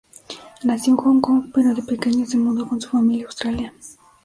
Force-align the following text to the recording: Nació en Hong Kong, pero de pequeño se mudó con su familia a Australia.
Nació 0.63 0.93
en 0.93 0.97
Hong 0.97 1.21
Kong, 1.21 1.51
pero 1.53 1.75
de 1.75 1.83
pequeño 1.83 2.25
se 2.25 2.35
mudó 2.39 2.67
con 2.67 2.81
su 2.81 2.89
familia 2.89 3.25
a 3.25 3.27
Australia. 3.27 3.71